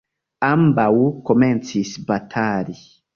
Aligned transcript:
Ambaŭ 0.45 0.87
komencis 1.29 1.91
batali. 2.09 2.75